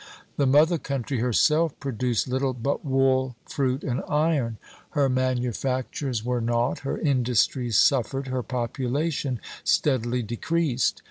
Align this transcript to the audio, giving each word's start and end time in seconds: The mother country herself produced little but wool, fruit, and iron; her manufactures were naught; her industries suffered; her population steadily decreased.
The 0.37 0.47
mother 0.47 0.79
country 0.79 1.19
herself 1.19 1.79
produced 1.79 2.27
little 2.27 2.53
but 2.55 2.83
wool, 2.83 3.35
fruit, 3.45 3.83
and 3.83 4.01
iron; 4.09 4.57
her 4.97 5.07
manufactures 5.09 6.25
were 6.25 6.41
naught; 6.41 6.79
her 6.79 6.97
industries 6.97 7.77
suffered; 7.77 8.25
her 8.27 8.41
population 8.41 9.39
steadily 9.63 10.23
decreased. 10.23 10.99